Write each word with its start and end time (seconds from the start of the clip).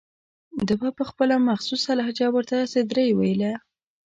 ده 0.67 0.73
به 0.81 0.89
په 0.97 1.03
خپله 1.09 1.35
مخصوصه 1.49 1.91
لهجه 1.99 2.27
ورته 2.35 2.57
سدرۍ 2.73 3.09
ویله. 3.13 3.51